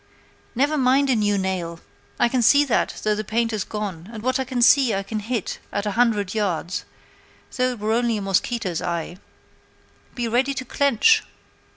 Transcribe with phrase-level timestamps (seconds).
[0.55, 1.79] 'Never mind a new nail;
[2.19, 5.03] I can see that, though the paint is gone, and what I can see I
[5.03, 6.85] can hit at a hundred yards,
[7.55, 9.17] though it were only a mosquito's eye.
[10.15, 11.21] Be ready to clench!'